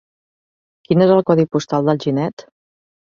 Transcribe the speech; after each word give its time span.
Quin 0.87 1.05
és 1.07 1.13
el 1.17 1.23
codi 1.31 1.45
postal 1.57 1.89
d'Alginet? 1.91 2.47